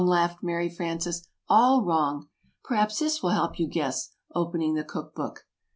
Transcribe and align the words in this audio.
laughed 0.03 0.41
Mary 0.41 0.67
Frances. 0.67 1.27
"All 1.47 1.83
wrong! 1.85 2.27
Perhaps 2.63 2.97
this 2.97 3.21
will 3.21 3.29
help 3.29 3.59
you 3.59 3.67
guess" 3.67 4.09
opening 4.33 4.73
the 4.73 4.83
cook 4.83 5.13
book. 5.13 5.45